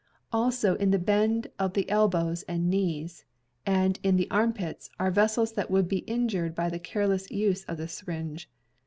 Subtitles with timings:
[0.31, 3.23] Also in the bend of the elbows and knees
[3.67, 7.77] and in the armpits are vessels that would be injured by the careless use of
[7.77, 8.49] the syringe.